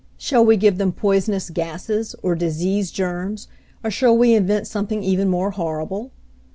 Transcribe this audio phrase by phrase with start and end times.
[0.17, 3.47] Shall we give them poisonous gases, or disease germs,
[3.83, 6.11] or shall we invent something even more horrible?